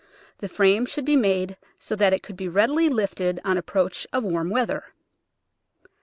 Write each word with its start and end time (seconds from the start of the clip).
The 0.39 0.49
frame 0.49 0.87
should 0.87 1.05
be 1.05 1.15
made 1.15 1.57
so 1.77 1.95
that 1.95 2.11
it 2.11 2.23
could 2.23 2.35
be 2.35 2.47
readily 2.47 2.89
lifted 2.89 3.39
on 3.45 3.53
the 3.55 3.59
approach 3.59 4.07
of 4.11 4.23
warm 4.25 4.49
weather. 4.49 4.85